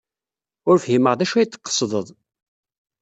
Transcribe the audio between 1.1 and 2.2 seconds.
d acu ay d-tqesdeḍ.